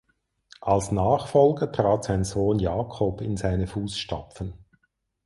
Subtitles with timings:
[0.61, 4.55] Als Nachfolger trat sein Sohn Jakob in seine Fußstapfen.